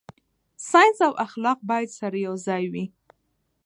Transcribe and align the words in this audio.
ساينس 0.69 0.97
او 1.07 1.13
اخلاق 1.25 1.59
باید 1.69 1.89
سره 1.99 2.17
یوځای 2.27 2.63
وي. 2.73 2.85